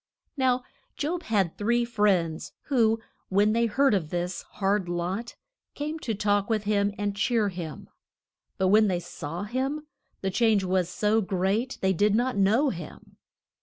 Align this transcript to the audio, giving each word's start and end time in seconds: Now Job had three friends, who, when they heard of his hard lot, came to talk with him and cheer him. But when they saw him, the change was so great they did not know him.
Now 0.35 0.63
Job 0.97 1.21
had 1.21 1.59
three 1.59 1.85
friends, 1.85 2.53
who, 2.69 2.99
when 3.29 3.53
they 3.53 3.67
heard 3.67 3.93
of 3.93 4.09
his 4.09 4.41
hard 4.53 4.89
lot, 4.89 5.35
came 5.75 5.99
to 5.99 6.15
talk 6.15 6.49
with 6.49 6.63
him 6.63 6.91
and 6.97 7.15
cheer 7.15 7.49
him. 7.49 7.87
But 8.57 8.69
when 8.69 8.87
they 8.87 8.99
saw 8.99 9.43
him, 9.43 9.85
the 10.21 10.31
change 10.31 10.63
was 10.63 10.89
so 10.89 11.21
great 11.21 11.77
they 11.81 11.93
did 11.93 12.15
not 12.15 12.35
know 12.35 12.69
him. 12.71 13.17